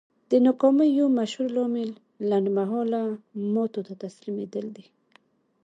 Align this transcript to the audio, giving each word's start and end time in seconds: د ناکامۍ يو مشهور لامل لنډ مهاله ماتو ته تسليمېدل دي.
د 0.31 0.33
ناکامۍ 0.45 0.89
يو 0.99 1.07
مشهور 1.19 1.49
لامل 1.57 1.89
لنډ 2.29 2.47
مهاله 2.57 3.01
ماتو 3.53 3.79
ته 3.87 3.93
تسليمېدل 4.03 4.65
دي. 4.75 4.85